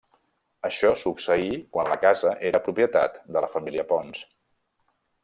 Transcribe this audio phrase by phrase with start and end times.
[0.69, 4.23] Això succeí quan la casa era propietat de la família Ponç.